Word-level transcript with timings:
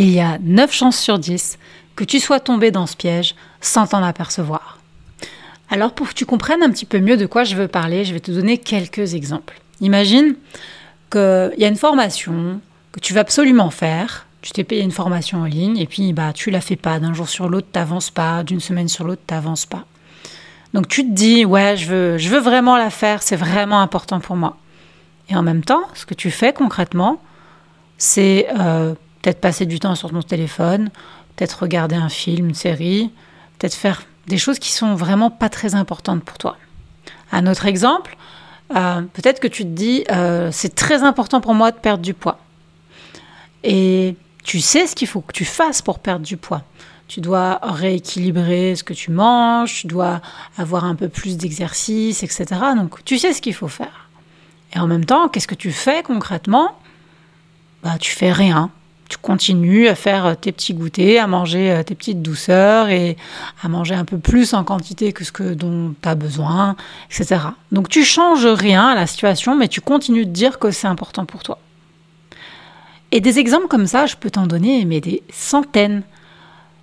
il 0.00 0.10
y 0.10 0.20
a 0.20 0.38
9 0.40 0.72
chances 0.72 0.98
sur 0.98 1.18
10 1.18 1.58
que 1.94 2.04
tu 2.04 2.20
sois 2.20 2.40
tombé 2.40 2.70
dans 2.70 2.86
ce 2.86 2.96
piège 2.96 3.34
sans 3.60 3.86
t'en 3.86 4.02
apercevoir. 4.02 4.78
Alors 5.68 5.92
pour 5.92 6.08
que 6.08 6.14
tu 6.14 6.24
comprennes 6.24 6.62
un 6.62 6.70
petit 6.70 6.86
peu 6.86 7.00
mieux 7.00 7.18
de 7.18 7.26
quoi 7.26 7.44
je 7.44 7.54
veux 7.54 7.68
parler, 7.68 8.06
je 8.06 8.14
vais 8.14 8.20
te 8.20 8.30
donner 8.30 8.56
quelques 8.56 9.14
exemples. 9.14 9.60
Imagine 9.82 10.36
qu'il 11.10 11.52
y 11.58 11.64
a 11.64 11.68
une 11.68 11.76
formation 11.76 12.62
que 12.92 13.00
tu 13.00 13.12
vas 13.12 13.20
absolument 13.20 13.70
faire, 13.70 14.26
tu 14.40 14.52
t'es 14.52 14.64
payé 14.64 14.82
une 14.82 14.90
formation 14.90 15.42
en 15.42 15.44
ligne 15.44 15.76
et 15.76 15.86
puis 15.86 16.14
bah 16.14 16.32
tu 16.32 16.50
la 16.50 16.62
fais 16.62 16.76
pas 16.76 16.98
d'un 16.98 17.12
jour 17.12 17.28
sur 17.28 17.50
l'autre, 17.50 17.68
t'avances 17.70 18.10
pas, 18.10 18.42
d'une 18.42 18.60
semaine 18.60 18.88
sur 18.88 19.04
l'autre, 19.04 19.22
t'avances 19.26 19.66
pas. 19.66 19.84
Donc 20.72 20.88
tu 20.88 21.04
te 21.04 21.12
dis 21.12 21.44
ouais, 21.44 21.76
je 21.76 22.28
veux 22.28 22.40
vraiment 22.40 22.78
la 22.78 22.88
faire, 22.88 23.22
c'est 23.22 23.36
vraiment 23.36 23.80
important 23.80 24.18
pour 24.18 24.36
moi. 24.36 24.56
Et 25.28 25.36
en 25.36 25.42
même 25.42 25.62
temps, 25.62 25.82
ce 25.92 26.06
que 26.06 26.14
tu 26.14 26.30
fais 26.30 26.54
concrètement, 26.54 27.20
c'est 27.98 28.48
euh, 28.58 28.94
peut-être 29.22 29.40
passer 29.40 29.66
du 29.66 29.78
temps 29.80 29.94
sur 29.94 30.10
ton 30.10 30.22
téléphone, 30.22 30.90
peut-être 31.36 31.62
regarder 31.62 31.96
un 31.96 32.08
film, 32.08 32.48
une 32.48 32.54
série, 32.54 33.10
peut-être 33.58 33.74
faire 33.74 34.02
des 34.26 34.38
choses 34.38 34.58
qui 34.58 34.72
sont 34.72 34.94
vraiment 34.94 35.30
pas 35.30 35.48
très 35.48 35.74
importantes 35.74 36.22
pour 36.24 36.38
toi. 36.38 36.56
Un 37.32 37.46
autre 37.46 37.66
exemple, 37.66 38.16
euh, 38.74 39.02
peut-être 39.12 39.40
que 39.40 39.48
tu 39.48 39.64
te 39.64 39.68
dis 39.68 40.04
euh, 40.10 40.50
c'est 40.52 40.74
très 40.74 41.02
important 41.02 41.40
pour 41.40 41.54
moi 41.54 41.70
de 41.70 41.78
perdre 41.78 42.02
du 42.02 42.14
poids. 42.14 42.38
Et 43.62 44.16
tu 44.44 44.60
sais 44.60 44.86
ce 44.86 44.94
qu'il 44.94 45.08
faut 45.08 45.20
que 45.20 45.32
tu 45.32 45.44
fasses 45.44 45.82
pour 45.82 45.98
perdre 45.98 46.24
du 46.24 46.36
poids. 46.36 46.62
Tu 47.08 47.20
dois 47.20 47.58
rééquilibrer 47.62 48.76
ce 48.76 48.84
que 48.84 48.94
tu 48.94 49.10
manges, 49.10 49.80
tu 49.80 49.86
dois 49.88 50.20
avoir 50.56 50.84
un 50.84 50.94
peu 50.94 51.08
plus 51.08 51.36
d'exercice, 51.36 52.22
etc. 52.22 52.46
Donc 52.76 53.04
tu 53.04 53.18
sais 53.18 53.32
ce 53.32 53.42
qu'il 53.42 53.54
faut 53.54 53.68
faire. 53.68 54.08
Et 54.74 54.78
en 54.78 54.86
même 54.86 55.04
temps, 55.04 55.28
qu'est-ce 55.28 55.48
que 55.48 55.56
tu 55.56 55.72
fais 55.72 56.02
concrètement? 56.04 56.78
Bah 57.82 57.96
tu 57.98 58.12
fais 58.12 58.30
rien 58.30 58.70
tu 59.10 59.18
continues 59.18 59.88
à 59.88 59.96
faire 59.96 60.24
euh, 60.24 60.34
tes 60.34 60.52
petits 60.52 60.72
goûters, 60.72 61.18
à 61.18 61.26
manger 61.26 61.72
euh, 61.72 61.82
tes 61.82 61.96
petites 61.96 62.22
douceurs 62.22 62.88
et 62.88 63.16
à 63.60 63.68
manger 63.68 63.96
un 63.96 64.04
peu 64.04 64.18
plus 64.18 64.54
en 64.54 64.62
quantité 64.62 65.12
que 65.12 65.24
ce 65.24 65.32
que 65.32 65.52
dont 65.52 65.94
tu 66.00 66.08
as 66.08 66.14
besoin, 66.14 66.76
etc. 67.10 67.40
Donc 67.72 67.88
tu 67.88 68.04
changes 68.04 68.46
rien 68.46 68.86
à 68.86 68.94
la 68.94 69.08
situation, 69.08 69.56
mais 69.56 69.66
tu 69.66 69.80
continues 69.80 70.26
de 70.26 70.30
dire 70.30 70.60
que 70.60 70.70
c'est 70.70 70.86
important 70.86 71.26
pour 71.26 71.42
toi. 71.42 71.58
Et 73.10 73.20
des 73.20 73.40
exemples 73.40 73.66
comme 73.66 73.88
ça, 73.88 74.06
je 74.06 74.14
peux 74.14 74.30
t'en 74.30 74.46
donner, 74.46 74.84
mais 74.84 75.00
des 75.00 75.24
centaines. 75.32 76.04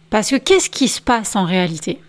Parce 0.09 0.29
que 0.29 0.35
qu'est-ce 0.35 0.69
qui 0.69 0.89
se 0.89 0.99
passe 0.99 1.37
en 1.37 1.45
réalité? 1.45 2.01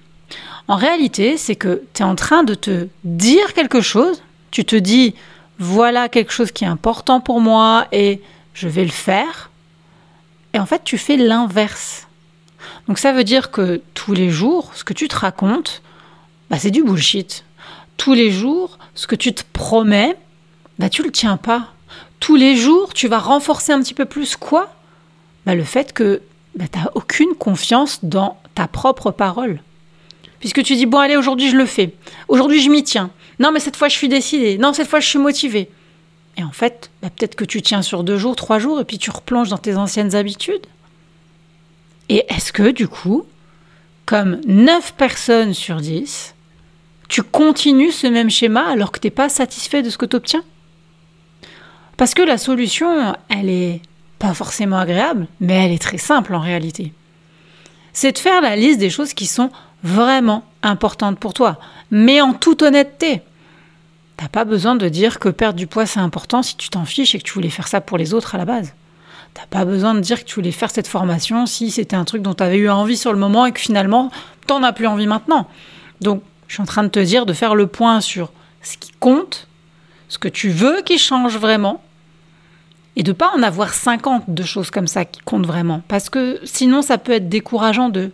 En 0.67 0.75
réalité, 0.75 1.39
c'est 1.39 1.55
que 1.55 1.85
tu 1.95 2.03
es 2.03 2.05
en 2.05 2.17
train 2.17 2.43
de 2.43 2.55
te 2.55 2.89
dire 3.05 3.55
quelque 3.55 3.81
chose, 3.81 4.21
tu 4.51 4.65
te 4.65 4.75
dis, 4.75 5.15
voilà 5.61 6.09
quelque 6.09 6.33
chose 6.33 6.51
qui 6.51 6.65
est 6.65 6.69
important 6.69 7.21
pour 7.21 7.41
moi 7.41 7.87
et 7.93 8.21
je 8.55 8.67
vais 8.67 8.85
le 8.85 8.91
faire. 8.91 9.51
Et 10.55 10.59
en 10.59 10.67
fait, 10.67 10.83
tu 10.85 10.99
fais 10.99 11.17
l'inverse. 11.17 12.07
Donc 12.87 12.99
ça 12.99 13.13
veut 13.13 13.25
dire 13.25 13.51
que 13.51 13.81
tous 13.95 14.15
les 14.15 14.31
jours, 14.31 14.73
ce 14.75 14.85
que 14.85 14.93
tu 14.93 15.09
te 15.09 15.17
racontes, 15.17 15.83
bah, 16.51 16.59
c'est 16.59 16.71
du 16.71 16.83
bullshit. 16.83 17.45
Tous 17.97 18.15
les 18.15 18.31
jours, 18.31 18.79
ce 18.95 19.07
que 19.07 19.15
tu 19.15 19.35
te 19.35 19.43
promets, 19.53 20.17
bah, 20.79 20.89
tu 20.89 21.03
le 21.03 21.13
tiens 21.13 21.37
pas. 21.37 21.73
Tous 22.21 22.37
les 22.37 22.57
jours, 22.57 22.95
tu 22.95 23.09
vas 23.09 23.19
renforcer 23.19 23.73
un 23.73 23.81
petit 23.81 23.95
peu 23.95 24.05
plus 24.05 24.37
quoi? 24.37 24.75
Bah, 25.47 25.55
Le 25.55 25.65
fait 25.65 25.93
que 25.93 26.23
bah, 26.57 26.65
tu 26.73 26.79
n'as 26.79 26.91
aucune 26.95 27.35
confiance 27.35 28.01
dans 28.03 28.41
ta 28.55 28.67
propre 28.67 29.11
parole. 29.11 29.61
Puisque 30.41 30.63
tu 30.63 30.77
dis, 30.77 30.87
bon 30.87 30.99
allez, 30.99 31.17
aujourd'hui 31.17 31.51
je 31.51 31.57
le 31.57 31.67
fais. 31.67 31.95
Aujourd'hui 32.29 32.63
je 32.63 32.71
m'y 32.71 32.85
tiens. 32.85 33.11
Non, 33.39 33.51
mais 33.53 33.61
cette 33.61 33.77
fois 33.77 33.89
je 33.89 33.97
suis 33.97 34.09
décidée. 34.09 34.57
Non, 34.59 34.73
cette 34.73 34.89
fois 34.89 35.01
je 35.01 35.09
suis 35.09 35.19
motivée. 35.19 35.71
Et 36.39 36.45
en 36.45 36.53
fait, 36.53 36.91
bah, 37.03 37.11
peut-être 37.11 37.35
que 37.35 37.45
tu 37.45 37.61
tiens 37.61 37.83
sur 37.83 38.05
deux 38.05 38.17
jours, 38.17 38.37
trois 38.37 38.61
jours, 38.61 38.81
et 38.81 38.85
puis 38.85 38.99
tu 38.99 39.11
replonges 39.11 39.51
dans 39.51 39.59
tes 39.59 39.77
anciennes 39.77 40.15
habitudes. 40.15 40.67
Et 42.09 42.25
est-ce 42.29 42.53
que 42.53 42.71
du 42.71 42.87
coup, 42.89 43.27
comme 44.07 44.41
9 44.47 44.95
personnes 44.95 45.53
sur 45.53 45.77
10, 45.81 46.35
tu 47.09 47.23
continues 47.23 47.91
ce 47.91 48.07
même 48.07 48.31
schéma 48.31 48.71
alors 48.71 48.93
que 48.93 49.01
tu 49.01 49.09
n'es 49.09 49.11
pas 49.11 49.29
satisfait 49.29 49.83
de 49.83 49.91
ce 49.91 49.99
que 49.99 50.07
tu 50.07 50.17
obtiens 50.17 50.45
Parce 51.97 52.15
que 52.15 52.23
la 52.23 52.39
solution, 52.39 53.15
elle 53.29 53.51
est 53.51 53.83
pas 54.21 54.33
forcément 54.33 54.79
agréable, 54.79 55.27
mais 55.41 55.55
elle 55.55 55.73
est 55.73 55.83
très 55.83 55.99
simple 55.99 56.35
en 56.35 56.41
réalité. 56.41 56.93
C'est 57.93 58.13
de 58.13 58.19
faire 58.19 58.41
la 58.41 58.57
liste 58.57 58.79
des 58.79 58.91
choses 58.91 59.13
qui 59.13 59.27
sont 59.27 59.51
vraiment 59.83 60.45
importantes 60.63 61.19
pour 61.19 61.35
toi, 61.35 61.59
mais 61.91 62.21
en 62.21 62.33
toute 62.33 62.63
honnêteté. 62.63 63.23
T'as 64.19 64.29
pas 64.29 64.45
besoin 64.45 64.75
de 64.75 64.89
dire 64.89 65.21
que 65.21 65.29
perdre 65.29 65.57
du 65.57 65.69
poids 65.69 65.87
c'est 65.87 66.01
important 66.01 66.43
si 66.43 66.57
tu 66.57 66.71
t'en 66.71 66.85
fiches 66.85 67.15
et 67.15 67.19
que 67.19 67.23
tu 67.23 67.35
voulais 67.35 67.51
faire 67.51 67.69
ça 67.69 67.81
pour 67.81 67.97
les 67.97 68.15
autres 68.15 68.35
à 68.35 68.39
la 68.39 68.45
base. 68.45 68.75
T'as 69.33 69.47
pas 69.47 69.65
besoin 69.65 69.95
de 69.95 70.01
dire 70.01 70.19
que 70.19 70.25
tu 70.25 70.35
voulais 70.35 70.51
faire 70.51 70.73
cette 70.73 70.89
formation 70.89 71.47
si 71.47 71.71
c'était 71.71 71.95
un 71.95 72.05
truc 72.05 72.23
dont 72.23 72.35
tu 72.35 72.43
avais 72.43 72.57
eu 72.57 72.69
envie 72.69 72.97
sur 72.97 73.13
le 73.13 73.19
moment 73.21 73.47
et 73.47 73.53
que 73.53 73.61
finalement 73.61 74.11
t'en 74.49 74.65
as 74.65 74.73
plus 74.73 74.89
envie 74.89 75.07
maintenant. 75.07 75.49
Donc 76.01 76.25
je 76.49 76.55
suis 76.55 76.63
en 76.63 76.67
train 76.67 76.83
de 76.83 76.89
te 76.89 76.99
dire 76.99 77.27
de 77.27 77.33
faire 77.33 77.55
le 77.55 77.69
point 77.69 78.01
sur 78.01 78.33
ce 78.61 78.77
qui 78.77 78.91
compte, 78.99 79.47
ce 80.09 80.19
que 80.19 80.27
tu 80.27 80.51
veux 80.51 80.83
qui 80.85 80.99
change 80.99 81.39
vraiment, 81.39 81.81
et 82.97 83.05
de 83.05 83.13
pas 83.13 83.31
en 83.37 83.45
avoir 83.45 83.73
50 83.73 84.25
de 84.27 84.43
choses 84.43 84.73
comme 84.73 84.89
ça 84.89 85.05
qui 85.05 85.21
comptent 85.21 85.47
vraiment. 85.47 85.83
Parce 85.87 86.11
que 86.11 86.41
sinon 86.43 86.83
ça 86.83 86.99
peut 86.99 87.13
être 87.13 87.29
décourageant 87.29 87.89
de 87.89 88.11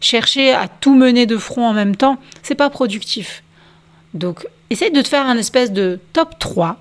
chercher 0.00 0.52
à 0.52 0.66
tout 0.66 0.96
mener 0.96 1.26
de 1.26 1.36
front 1.36 1.68
en 1.68 1.72
même 1.72 1.94
temps. 1.94 2.18
C'est 2.42 2.56
pas 2.56 2.68
productif. 2.68 3.44
Donc 4.14 4.46
essaye 4.70 4.90
de 4.90 5.02
te 5.02 5.08
faire 5.08 5.26
un 5.26 5.36
espèce 5.36 5.72
de 5.72 6.00
top 6.12 6.38
3 6.38 6.78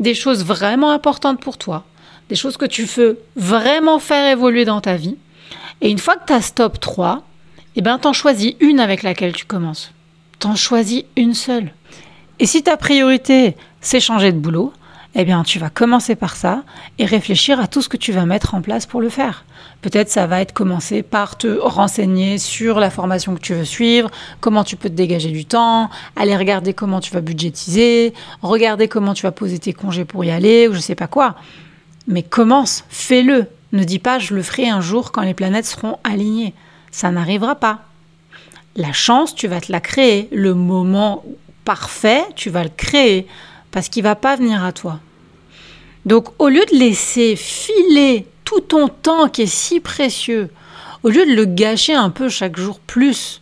des 0.00 0.14
choses 0.14 0.44
vraiment 0.44 0.90
importantes 0.90 1.40
pour 1.40 1.58
toi, 1.58 1.84
des 2.28 2.36
choses 2.36 2.56
que 2.56 2.64
tu 2.64 2.84
veux 2.84 3.20
vraiment 3.36 3.98
faire 3.98 4.30
évoluer 4.30 4.64
dans 4.64 4.80
ta 4.80 4.96
vie. 4.96 5.16
Et 5.82 5.90
une 5.90 5.98
fois 5.98 6.16
que 6.16 6.26
tu 6.26 6.32
as 6.32 6.42
ce 6.42 6.52
top 6.52 6.80
3, 6.80 7.22
eh 7.76 7.82
ben, 7.82 7.98
t'en 7.98 8.12
choisis 8.12 8.54
une 8.60 8.80
avec 8.80 9.02
laquelle 9.02 9.32
tu 9.32 9.44
commences. 9.44 9.92
T'en 10.38 10.56
choisis 10.56 11.04
une 11.16 11.34
seule. 11.34 11.72
Et 12.38 12.46
si 12.46 12.62
ta 12.62 12.76
priorité, 12.76 13.56
c'est 13.80 14.00
changer 14.00 14.32
de 14.32 14.38
boulot, 14.38 14.72
eh 15.16 15.24
bien, 15.24 15.42
tu 15.42 15.58
vas 15.58 15.70
commencer 15.70 16.14
par 16.14 16.36
ça 16.36 16.62
et 16.98 17.04
réfléchir 17.04 17.58
à 17.58 17.66
tout 17.66 17.82
ce 17.82 17.88
que 17.88 17.96
tu 17.96 18.12
vas 18.12 18.26
mettre 18.26 18.54
en 18.54 18.62
place 18.62 18.86
pour 18.86 19.00
le 19.00 19.08
faire. 19.08 19.44
Peut-être 19.82 20.08
ça 20.08 20.26
va 20.28 20.40
être 20.40 20.52
commencer 20.52 21.02
par 21.02 21.36
te 21.36 21.48
renseigner 21.48 22.38
sur 22.38 22.78
la 22.78 22.90
formation 22.90 23.34
que 23.34 23.40
tu 23.40 23.54
veux 23.54 23.64
suivre, 23.64 24.10
comment 24.40 24.62
tu 24.62 24.76
peux 24.76 24.88
te 24.88 24.94
dégager 24.94 25.30
du 25.30 25.44
temps, 25.44 25.90
aller 26.14 26.36
regarder 26.36 26.74
comment 26.74 27.00
tu 27.00 27.12
vas 27.12 27.22
budgétiser, 27.22 28.14
regarder 28.42 28.86
comment 28.86 29.14
tu 29.14 29.22
vas 29.22 29.32
poser 29.32 29.58
tes 29.58 29.72
congés 29.72 30.04
pour 30.04 30.24
y 30.24 30.30
aller 30.30 30.68
ou 30.68 30.74
je 30.74 30.80
sais 30.80 30.94
pas 30.94 31.08
quoi. 31.08 31.34
Mais 32.06 32.22
commence, 32.22 32.84
fais-le. 32.88 33.46
Ne 33.72 33.82
dis 33.82 33.98
pas 33.98 34.20
je 34.20 34.34
le 34.34 34.42
ferai 34.42 34.68
un 34.68 34.80
jour 34.80 35.10
quand 35.10 35.22
les 35.22 35.34
planètes 35.34 35.66
seront 35.66 35.98
alignées. 36.04 36.54
Ça 36.92 37.10
n'arrivera 37.10 37.56
pas. 37.56 37.80
La 38.76 38.92
chance, 38.92 39.34
tu 39.34 39.48
vas 39.48 39.60
te 39.60 39.72
la 39.72 39.80
créer. 39.80 40.28
Le 40.30 40.54
moment 40.54 41.24
parfait, 41.64 42.22
tu 42.36 42.48
vas 42.50 42.62
le 42.62 42.70
créer 42.70 43.26
parce 43.70 43.88
qu'il 43.88 44.02
va 44.02 44.14
pas 44.14 44.36
venir 44.36 44.64
à 44.64 44.72
toi. 44.72 45.00
Donc 46.06 46.28
au 46.38 46.48
lieu 46.48 46.64
de 46.70 46.76
laisser 46.76 47.36
filer 47.36 48.26
tout 48.44 48.60
ton 48.60 48.88
temps 48.88 49.28
qui 49.28 49.42
est 49.42 49.46
si 49.46 49.80
précieux, 49.80 50.50
au 51.02 51.08
lieu 51.08 51.24
de 51.26 51.34
le 51.34 51.44
gâcher 51.44 51.94
un 51.94 52.10
peu 52.10 52.28
chaque 52.28 52.56
jour 52.56 52.80
plus, 52.80 53.40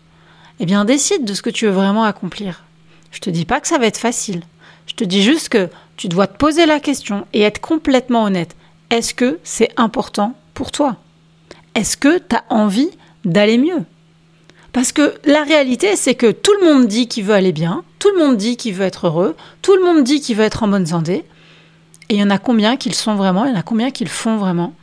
eh 0.61 0.67
bien 0.67 0.85
décide 0.85 1.25
de 1.25 1.35
ce 1.35 1.43
que 1.43 1.51
tu 1.51 1.67
veux 1.67 1.73
vraiment 1.73 2.05
accomplir. 2.05 2.65
Je 3.11 3.21
te 3.21 3.31
dis 3.31 3.45
pas 3.45 3.61
que 3.61 3.69
ça 3.69 3.79
va 3.79 3.87
être 3.87 3.99
facile. 3.99 4.43
Je 4.87 4.95
te 4.95 5.05
dis 5.05 5.23
juste 5.23 5.49
que 5.49 5.69
tu 5.97 6.09
dois 6.09 6.27
te 6.27 6.37
poser 6.37 6.67
la 6.67 6.81
question 6.81 7.27
et 7.33 7.43
être 7.43 7.61
complètement 7.61 8.25
honnête. 8.25 8.55
Est-ce 8.91 9.15
que 9.15 9.39
c'est 9.45 9.71
important 9.77 10.35
pour 10.55 10.71
toi? 10.71 10.97
Est-ce 11.75 11.97
que 11.97 12.19
tu 12.19 12.37
as 12.37 12.45
envie 12.49 12.91
d'aller 13.25 13.59
mieux? 13.59 13.85
Parce 14.73 14.93
que 14.93 15.15
la 15.25 15.43
réalité, 15.43 15.97
c'est 15.97 16.15
que 16.15 16.31
tout 16.31 16.53
le 16.61 16.73
monde 16.73 16.87
dit 16.87 17.09
qu'il 17.09 17.25
veut 17.25 17.35
aller 17.35 17.53
bien, 17.53 17.85
tout 17.99 18.11
le 18.15 18.25
monde 18.25 18.37
dit 18.37 18.57
qu'il 18.57 18.75
veut 18.75 18.85
être 18.85 19.07
heureux, 19.07 19.35
tout 19.63 19.75
le 19.75 19.83
monde 19.83 20.05
dit 20.05 20.21
qu'il 20.21 20.37
veut 20.37 20.45
être 20.45 20.63
en 20.63 20.69
bonne 20.69 20.87
santé. 20.87 21.25
Et 22.09 22.15
il 22.15 22.21
y 22.21 22.23
en 22.23 22.31
a 22.31 22.39
combien 22.39 22.77
qu'ils 22.77 22.95
sont 22.95 23.15
vraiment, 23.15 23.45
il 23.45 23.51
y 23.51 23.55
en 23.55 23.59
a 23.59 23.63
combien 23.63 23.91
qu'ils 23.91 24.09
font 24.09 24.37
vraiment? 24.37 24.75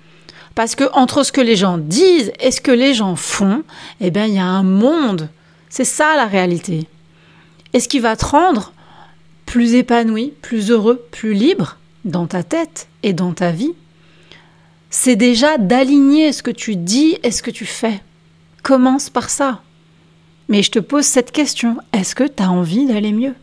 Parce 0.53 0.75
que 0.75 0.85
entre 0.94 1.23
ce 1.23 1.31
que 1.31 1.41
les 1.41 1.56
gens 1.56 1.78
disent 1.78 2.32
et 2.40 2.52
ce 2.52 2.61
que 2.61 2.72
les 2.72 2.93
gens 2.93 3.16
font, 3.16 3.64
eh 3.99 4.09
bien, 4.09 4.26
il 4.26 4.34
y 4.34 4.40
a 4.40 4.46
un 4.46 4.64
monde. 4.64 5.29
C'est 5.70 5.85
ça 5.85 6.16
la 6.16 6.26
réalité. 6.26 6.88
Et 7.73 7.79
ce 7.79 7.90
qui 7.90 7.99
va 7.99 8.16
te 8.16 8.26
rendre 8.26 8.72
plus 9.46 9.76
épanoui, 9.76 10.34
plus 10.41 10.72
heureux, 10.72 11.05
plus 11.11 11.34
libre 11.34 11.78
dans 12.05 12.26
ta 12.26 12.43
tête 12.43 12.88
et 13.03 13.14
dans 13.14 13.34
ta 13.34 13.52
vie, 13.52 13.73
c'est 14.90 15.17
déjà 15.17 15.58
d'aligner 15.58 16.31
ce 16.31 16.41
que 16.41 16.52
tu 16.52 16.78
dis 16.78 17.17
et 17.23 17.31
ce 17.31 17.43
que 17.43 17.52
tu 17.52 17.66
fais. 17.66 18.02
Commence 18.64 19.09
par 19.09 19.29
ça. 19.29 19.61
Mais 20.47 20.61
je 20.61 20.71
te 20.71 20.79
pose 20.79 21.05
cette 21.05 21.31
question, 21.31 21.77
est-ce 21.93 22.15
que 22.15 22.23
tu 22.23 22.43
as 22.43 22.51
envie 22.51 22.85
d'aller 22.85 23.11
mieux? 23.11 23.33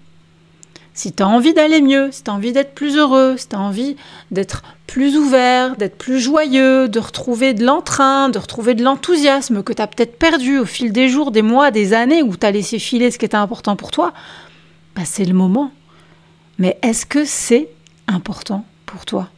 Si 0.94 1.12
tu 1.12 1.22
as 1.22 1.28
envie 1.28 1.54
d'aller 1.54 1.80
mieux, 1.80 2.10
si 2.12 2.22
tu 2.22 2.30
as 2.30 2.34
envie 2.34 2.52
d'être 2.52 2.74
plus 2.74 2.96
heureux, 2.96 3.36
si 3.38 3.48
tu 3.48 3.56
as 3.56 3.60
envie 3.60 3.96
d'être 4.30 4.62
plus 4.86 5.16
ouvert, 5.16 5.76
d'être 5.76 5.96
plus 5.96 6.20
joyeux, 6.20 6.86
de 6.88 6.98
retrouver 6.98 7.54
de 7.54 7.64
l'entrain, 7.64 8.28
de 8.28 8.38
retrouver 8.38 8.74
de 8.74 8.84
l'enthousiasme 8.84 9.62
que 9.62 9.72
tu 9.72 9.80
as 9.80 9.86
peut-être 9.86 10.18
perdu 10.18 10.58
au 10.58 10.66
fil 10.66 10.92
des 10.92 11.08
jours, 11.08 11.30
des 11.30 11.40
mois, 11.40 11.70
des 11.70 11.94
années, 11.94 12.22
où 12.22 12.36
tu 12.36 12.44
as 12.44 12.50
laissé 12.50 12.78
filer 12.78 13.10
ce 13.10 13.18
qui 13.18 13.24
était 13.24 13.36
important 13.36 13.74
pour 13.74 13.90
toi, 13.90 14.12
bah 14.94 15.02
c'est 15.06 15.24
le 15.24 15.32
moment. 15.32 15.72
Mais 16.58 16.78
est-ce 16.82 17.06
que 17.06 17.24
c'est 17.24 17.70
important 18.06 18.66
pour 18.84 19.06
toi? 19.06 19.28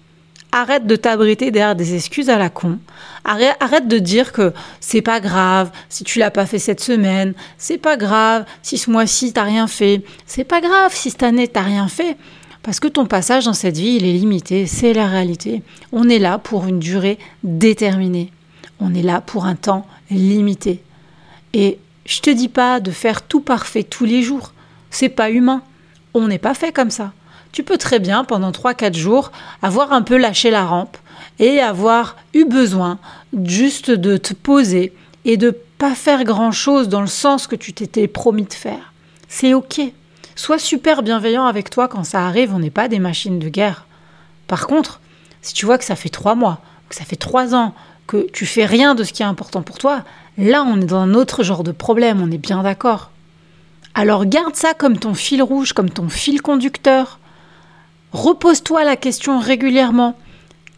Arrête 0.55 0.87
de 0.87 0.95
t'abriter 0.95 1.51
derrière 1.51 1.75
des 1.75 1.97
excuses 1.97 2.31
à 2.31 2.39
la 2.39 2.49
con. 2.49 2.79
Arrête, 3.25 3.89
de 3.89 3.99
dire 3.99 4.33
que 4.33 4.53
c'est 4.81 5.03
pas 5.03 5.19
grave 5.19 5.71
si 5.89 6.05
tu 6.05 6.19
l'as 6.21 6.31
pas 6.31 6.47
fait 6.47 6.61
cette 6.61 6.81
semaine, 6.81 7.35
c'est 7.59 7.79
pas 7.79 7.97
grave 7.97 8.45
si 8.63 8.79
ce 8.79 8.89
mois-ci 8.91 9.33
t'as 9.33 9.43
rien 9.43 9.67
fait, 9.67 10.03
c'est 10.27 10.45
pas 10.45 10.61
grave 10.61 10.95
si 10.95 11.11
cette 11.11 11.25
année 11.25 11.49
t'as 11.49 11.63
rien 11.63 11.89
fait. 11.89 12.17
Parce 12.63 12.81
que 12.81 12.89
ton 12.89 13.05
passage 13.05 13.45
dans 13.45 13.53
cette 13.53 13.77
vie, 13.77 13.97
il 13.97 14.07
est 14.07 14.13
limité, 14.13 14.67
c'est 14.67 14.95
la 14.95 15.07
réalité. 15.07 15.63
On 15.93 16.09
est 16.09 16.19
là 16.19 16.39
pour 16.39 16.67
une 16.67 16.79
durée 16.79 17.19
déterminée. 17.43 18.33
On 18.81 18.95
est 18.95 19.03
là 19.03 19.21
pour 19.21 19.45
un 19.45 19.57
temps 19.57 19.87
limité. 20.11 20.83
Et 21.53 21.79
je 22.07 22.21
te 22.21 22.31
dis 22.31 22.49
pas 22.49 22.81
de 22.81 22.91
faire 22.91 23.23
tout 23.23 23.41
parfait 23.41 23.83
tous 23.83 24.05
les 24.05 24.23
jours. 24.23 24.53
C'est 24.91 25.11
pas 25.11 25.31
humain. 25.31 25.63
On 26.15 26.29
n'est 26.29 26.39
pas 26.39 26.55
fait 26.55 26.73
comme 26.73 26.91
ça. 26.91 27.13
Tu 27.55 27.63
peux 27.63 27.79
très 27.79 28.01
bien, 28.01 28.25
pendant 28.25 28.51
3-4 28.51 28.97
jours, 28.97 29.31
avoir 29.63 29.93
un 29.93 30.03
peu 30.03 30.17
lâché 30.17 30.51
la 30.51 30.65
rampe 30.65 30.97
et 31.39 31.61
avoir 31.61 32.17
eu 32.35 32.45
besoin 32.45 32.99
juste 33.45 33.93
de 33.93 34.17
te 34.17 34.35
poser 34.35 34.93
et 35.25 35.37
de 35.37 35.57
pas 35.79 35.95
faire 35.95 36.25
grand 36.25 36.51
chose 36.51 36.89
dans 36.89 37.01
le 37.01 37.07
sens 37.07 37.47
que 37.47 37.55
tu 37.55 37.73
t'étais 37.73 38.09
promis 38.09 38.43
de 38.43 38.53
faire. 38.53 38.93
C'est 39.29 39.55
ok. 39.55 39.81
Sois 40.35 40.59
super 40.59 41.05
bienveillant 41.05 41.47
avec 41.47 41.71
toi 41.71 41.87
quand 41.87 42.03
ça 42.03 42.27
arrive, 42.27 42.53
on 42.53 42.59
n'est 42.59 42.71
pas 42.71 42.89
des 42.89 42.99
machines 42.99 43.39
de 43.39 43.49
guerre. 43.49 43.87
Par 44.49 44.67
contre, 44.67 45.01
si 45.41 45.55
tu 45.55 45.65
vois 45.65 45.79
que 45.79 45.85
ça 45.85 45.95
fait 45.95 46.09
trois 46.09 46.35
mois, 46.35 46.59
que 46.89 46.97
ça 46.97 47.05
fait 47.05 47.15
trois 47.15 47.55
ans, 47.55 47.73
que 48.09 48.29
tu 48.33 48.47
fais 48.47 48.67
rien 48.67 48.97
de 48.97 49.05
ce 49.05 49.13
qui 49.13 49.23
est 49.23 49.27
important 49.27 49.63
pour 49.63 49.79
toi, 49.79 50.03
là 50.39 50.65
on 50.67 50.81
est 50.81 50.87
dans 50.87 50.99
un 50.99 51.15
autre 51.15 51.45
genre 51.45 51.63
de 51.63 51.71
problème, 51.71 52.21
on 52.21 52.33
est 52.33 52.37
bien 52.37 52.65
d'accord. 52.65 53.13
Alors 53.95 54.27
garde 54.27 54.57
ça 54.57 54.75
comme 54.75 54.99
ton 54.99 55.15
fil 55.15 55.41
rouge, 55.41 55.73
comme 55.73 55.91
ton 55.91 56.09
fil 56.09 56.43
conducteur. 56.43 57.21
Repose-toi 58.15 58.85
la 58.85 58.95
question 58.95 59.41
régulièrement. 59.41 60.17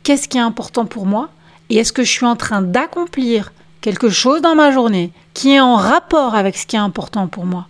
Qu'est-ce 0.02 0.26
qui 0.26 0.38
est 0.38 0.40
important 0.40 0.86
pour 0.86 1.04
moi? 1.04 1.28
Et 1.68 1.76
est-ce 1.76 1.92
que 1.92 2.02
je 2.02 2.10
suis 2.10 2.24
en 2.24 2.34
train 2.34 2.62
d'accomplir 2.62 3.52
quelque 3.82 4.08
chose 4.08 4.40
dans 4.40 4.54
ma 4.54 4.70
journée 4.70 5.12
qui 5.34 5.52
est 5.52 5.60
en 5.60 5.76
rapport 5.76 6.34
avec 6.34 6.56
ce 6.56 6.66
qui 6.66 6.76
est 6.76 6.80
important 6.80 7.26
pour 7.26 7.44
moi? 7.44 7.68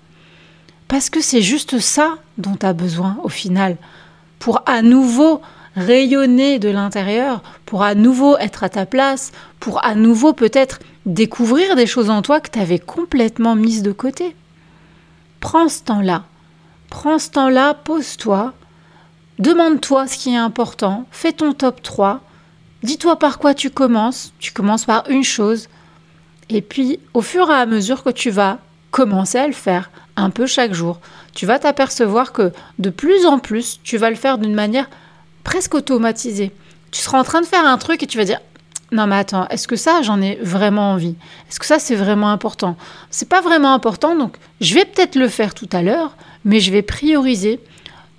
Parce 0.86 1.10
que 1.10 1.20
c'est 1.20 1.42
juste 1.42 1.80
ça 1.80 2.14
dont 2.38 2.54
tu 2.54 2.64
as 2.64 2.74
besoin 2.74 3.18
au 3.24 3.28
final 3.28 3.76
pour 4.38 4.62
à 4.66 4.82
nouveau 4.82 5.40
rayonner 5.74 6.60
de 6.60 6.68
l'intérieur, 6.68 7.42
pour 7.64 7.82
à 7.82 7.96
nouveau 7.96 8.38
être 8.38 8.62
à 8.62 8.68
ta 8.68 8.86
place, 8.86 9.32
pour 9.58 9.84
à 9.84 9.96
nouveau 9.96 10.32
peut-être 10.32 10.78
découvrir 11.06 11.74
des 11.74 11.88
choses 11.88 12.08
en 12.08 12.22
toi 12.22 12.38
que 12.38 12.52
tu 12.52 12.60
avais 12.60 12.78
complètement 12.78 13.56
mises 13.56 13.82
de 13.82 13.90
côté. 13.90 14.36
Prends 15.40 15.68
ce 15.68 15.82
temps-là. 15.82 16.22
Prends 16.88 17.18
ce 17.18 17.30
temps-là, 17.30 17.74
pose-toi, 17.74 18.54
demande-toi 19.38 20.06
ce 20.06 20.16
qui 20.18 20.34
est 20.34 20.38
important, 20.38 21.06
fais 21.10 21.32
ton 21.32 21.52
top 21.52 21.82
3, 21.82 22.20
dis-toi 22.82 23.18
par 23.18 23.38
quoi 23.38 23.54
tu 23.54 23.70
commences, 23.70 24.32
tu 24.38 24.52
commences 24.52 24.84
par 24.84 25.08
une 25.08 25.24
chose, 25.24 25.68
et 26.48 26.62
puis 26.62 27.00
au 27.14 27.22
fur 27.22 27.50
et 27.50 27.54
à 27.54 27.66
mesure 27.66 28.02
que 28.02 28.10
tu 28.10 28.30
vas 28.30 28.58
commencer 28.90 29.38
à 29.38 29.46
le 29.46 29.52
faire, 29.52 29.90
un 30.16 30.30
peu 30.30 30.46
chaque 30.46 30.72
jour, 30.72 31.00
tu 31.34 31.44
vas 31.44 31.58
t'apercevoir 31.58 32.32
que 32.32 32.52
de 32.78 32.90
plus 32.90 33.26
en 33.26 33.38
plus, 33.38 33.80
tu 33.82 33.98
vas 33.98 34.10
le 34.10 34.16
faire 34.16 34.38
d'une 34.38 34.54
manière 34.54 34.88
presque 35.44 35.74
automatisé. 35.74 36.52
Tu 36.90 37.00
seras 37.02 37.20
en 37.20 37.24
train 37.24 37.42
de 37.42 37.46
faire 37.46 37.66
un 37.66 37.76
truc 37.76 38.02
et 38.02 38.06
tu 38.06 38.16
vas 38.16 38.24
dire 38.24 38.40
non 38.92 39.06
mais 39.06 39.16
attends, 39.16 39.48
est-ce 39.48 39.66
que 39.68 39.76
ça 39.76 40.00
j'en 40.02 40.22
ai 40.22 40.36
vraiment 40.40 40.92
envie? 40.92 41.16
Est-ce 41.50 41.58
que 41.58 41.66
ça 41.66 41.78
c'est 41.78 41.96
vraiment 41.96 42.30
important? 42.30 42.76
C'est 43.10 43.28
pas 43.28 43.40
vraiment 43.40 43.74
important 43.74 44.16
donc 44.16 44.36
je 44.60 44.74
vais 44.74 44.84
peut-être 44.84 45.16
le 45.16 45.28
faire 45.28 45.54
tout 45.54 45.68
à 45.72 45.82
l'heure, 45.82 46.16
mais 46.44 46.60
je 46.60 46.72
vais 46.72 46.82
prioriser. 46.82 47.60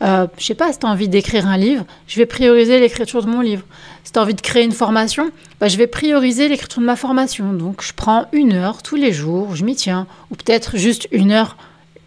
Euh, 0.03 0.27
je 0.37 0.45
sais 0.45 0.55
pas, 0.55 0.71
si 0.71 0.79
tu 0.79 0.85
as 0.85 0.89
envie 0.89 1.09
d'écrire 1.09 1.47
un 1.47 1.57
livre, 1.57 1.85
je 2.07 2.17
vais 2.17 2.25
prioriser 2.25 2.79
l'écriture 2.79 3.23
de 3.23 3.29
mon 3.29 3.41
livre. 3.41 3.63
Si 4.03 4.11
tu 4.11 4.19
as 4.19 4.21
envie 4.21 4.35
de 4.35 4.41
créer 4.41 4.63
une 4.63 4.71
formation, 4.71 5.31
bah, 5.59 5.67
je 5.67 5.77
vais 5.77 5.87
prioriser 5.87 6.47
l'écriture 6.49 6.81
de 6.81 6.85
ma 6.85 6.95
formation. 6.95 7.53
Donc 7.53 7.81
je 7.81 7.93
prends 7.93 8.27
une 8.31 8.53
heure 8.53 8.83
tous 8.83 8.95
les 8.95 9.11
jours, 9.11 9.55
je 9.55 9.65
m'y 9.65 9.75
tiens, 9.75 10.05
ou 10.29 10.35
peut-être 10.35 10.77
juste 10.77 11.07
une 11.11 11.31
heure 11.31 11.57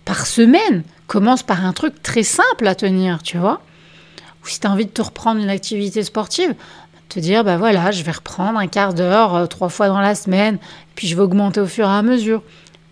par 0.05 0.27
semaine. 0.27 0.85
Commence 1.09 1.43
par 1.43 1.65
un 1.65 1.73
truc 1.73 2.03
très 2.03 2.23
simple 2.23 2.69
à 2.69 2.75
tenir, 2.75 3.23
tu 3.23 3.39
vois 3.39 3.61
ou 4.43 4.49
si 4.49 4.61
tu 4.61 4.67
as 4.67 4.71
envie 4.71 4.87
de 4.87 4.91
te 4.91 5.03
reprendre 5.03 5.41
une 5.41 5.51
activité 5.51 6.03
sportive, 6.03 6.55
te 7.09 7.21
dire, 7.21 7.45
bah 7.45 7.57
voilà, 7.57 7.91
je 7.91 8.03
vais 8.03 8.13
reprendre 8.13 8.59
un 8.59 8.69
quart 8.69 8.95
d'heure, 8.95 9.35
euh, 9.35 9.47
trois 9.47 9.69
fois 9.69 9.89
dans 9.89 10.01
la 10.01 10.15
semaine, 10.15 10.59
puis 10.95 11.09
je 11.09 11.17
vais 11.17 11.23
augmenter 11.23 11.61
au 11.61 11.67
fur 11.67 11.87
et 11.87 11.93
à 11.93 12.03
mesure. 12.03 12.43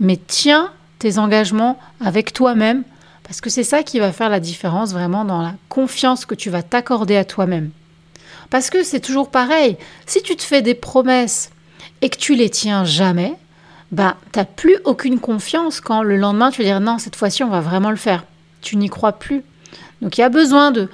Mais 0.00 0.18
tiens 0.26 0.70
tes 0.98 1.18
engagements 1.18 1.78
avec 2.00 2.32
toi-même, 2.32 2.82
parce 3.28 3.42
que 3.42 3.50
c'est 3.50 3.62
ça 3.62 3.82
qui 3.82 4.00
va 4.00 4.10
faire 4.10 4.30
la 4.30 4.40
différence 4.40 4.92
vraiment 4.92 5.26
dans 5.26 5.42
la 5.42 5.54
confiance 5.68 6.24
que 6.24 6.34
tu 6.34 6.48
vas 6.48 6.62
t'accorder 6.62 7.14
à 7.14 7.26
toi-même. 7.26 7.70
Parce 8.48 8.70
que 8.70 8.82
c'est 8.82 9.00
toujours 9.00 9.30
pareil, 9.30 9.76
si 10.06 10.22
tu 10.22 10.34
te 10.34 10.42
fais 10.42 10.62
des 10.62 10.74
promesses 10.74 11.50
et 12.00 12.08
que 12.08 12.16
tu 12.16 12.34
les 12.34 12.48
tiens 12.48 12.86
jamais, 12.86 13.34
bah 13.92 14.16
t'as 14.32 14.46
plus 14.46 14.78
aucune 14.84 15.20
confiance 15.20 15.82
quand 15.82 16.02
le 16.02 16.16
lendemain 16.16 16.50
tu 16.50 16.62
vas 16.62 16.68
dire 16.68 16.80
non, 16.80 16.98
cette 16.98 17.16
fois-ci 17.16 17.44
on 17.44 17.50
va 17.50 17.60
vraiment 17.60 17.90
le 17.90 17.96
faire. 17.96 18.24
Tu 18.62 18.76
n'y 18.76 18.88
crois 18.88 19.12
plus. 19.12 19.42
Donc 20.00 20.16
il 20.16 20.22
y 20.22 20.24
a 20.24 20.30
besoin 20.30 20.70
de 20.70 20.88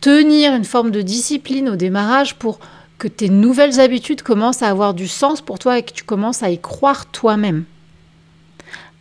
tenir 0.00 0.54
une 0.54 0.64
forme 0.64 0.92
de 0.92 1.02
discipline 1.02 1.68
au 1.68 1.74
démarrage 1.74 2.36
pour 2.36 2.60
que 2.98 3.08
tes 3.08 3.28
nouvelles 3.28 3.80
habitudes 3.80 4.22
commencent 4.22 4.62
à 4.62 4.68
avoir 4.68 4.94
du 4.94 5.08
sens 5.08 5.40
pour 5.40 5.58
toi 5.58 5.78
et 5.78 5.82
que 5.82 5.92
tu 5.92 6.04
commences 6.04 6.44
à 6.44 6.50
y 6.50 6.60
croire 6.60 7.06
toi-même. 7.06 7.64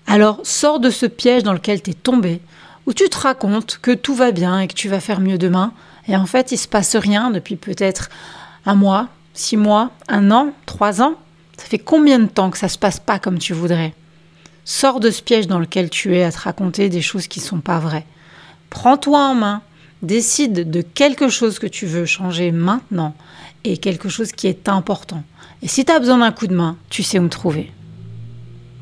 Alors 0.07 0.39
sors 0.41 0.79
de 0.79 0.89
ce 0.89 1.05
piège 1.05 1.43
dans 1.43 1.53
lequel 1.53 1.83
tu 1.83 1.91
es 1.91 1.93
tombé, 1.93 2.41
où 2.85 2.93
tu 2.93 3.09
te 3.09 3.17
racontes 3.17 3.79
que 3.81 3.91
tout 3.91 4.15
va 4.15 4.31
bien 4.31 4.59
et 4.59 4.67
que 4.67 4.73
tu 4.73 4.89
vas 4.89 4.99
faire 4.99 5.19
mieux 5.19 5.37
demain, 5.37 5.73
et 6.07 6.15
en 6.15 6.25
fait 6.25 6.51
il 6.51 6.57
se 6.57 6.67
passe 6.67 6.95
rien 6.95 7.31
depuis 7.31 7.55
peut-être 7.55 8.09
un 8.65 8.75
mois, 8.75 9.07
six 9.33 9.57
mois, 9.57 9.91
un 10.07 10.31
an, 10.31 10.53
trois 10.65 11.01
ans. 11.01 11.15
Ça 11.57 11.65
fait 11.65 11.79
combien 11.79 12.19
de 12.19 12.25
temps 12.25 12.49
que 12.49 12.57
ça 12.57 12.69
se 12.69 12.77
passe 12.77 12.99
pas 12.99 13.19
comme 13.19 13.37
tu 13.39 13.53
voudrais? 13.53 13.93
Sors 14.65 14.99
de 14.99 15.11
ce 15.11 15.21
piège 15.21 15.47
dans 15.47 15.59
lequel 15.59 15.89
tu 15.89 16.15
es 16.15 16.23
à 16.23 16.31
te 16.31 16.39
raconter 16.39 16.89
des 16.89 17.01
choses 17.01 17.27
qui 17.27 17.39
sont 17.39 17.61
pas 17.61 17.79
vraies. 17.79 18.05
Prends-toi 18.69 19.19
en 19.19 19.35
main, 19.35 19.61
Décide 20.01 20.71
de 20.71 20.81
quelque 20.81 21.29
chose 21.29 21.59
que 21.59 21.67
tu 21.67 21.85
veux 21.85 22.05
changer 22.05 22.51
maintenant 22.51 23.13
et 23.63 23.77
quelque 23.77 24.09
chose 24.09 24.31
qui 24.31 24.47
est 24.47 24.67
important. 24.67 25.23
Et 25.61 25.67
si 25.67 25.85
tu 25.85 25.91
as 25.91 25.99
besoin 25.99 26.17
d'un 26.17 26.31
coup 26.31 26.47
de 26.47 26.55
main, 26.55 26.75
tu 26.89 27.03
sais 27.03 27.19
où 27.19 27.21
me 27.21 27.29
trouver. 27.29 27.71